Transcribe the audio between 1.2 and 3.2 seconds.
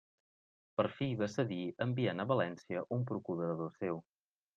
cedir, enviant a València un